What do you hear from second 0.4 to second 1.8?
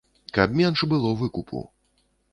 менш было выкупу.